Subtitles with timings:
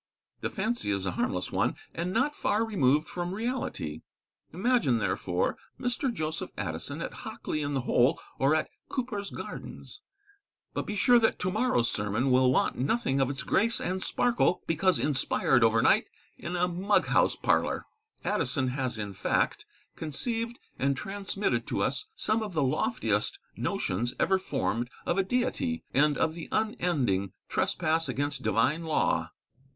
[0.39, 4.01] The fancy is a harmless one, and not far removed from reality.
[4.51, 6.11] Imagine, therefore, Mr.
[6.11, 10.01] Joseph Addison at Hockley in the Hole or at Cupar's Gardens,
[10.73, 14.63] but be sure that to morrow's sermon will want nothing of its grace and sparkle
[14.65, 17.85] because inspired over night in a mug house parlour.
[18.25, 24.39] Addison has in fact conceived and transmitted to us some of the loftiest notions ever
[24.39, 29.29] formed of a Deity, and of the unending trespass against divine law.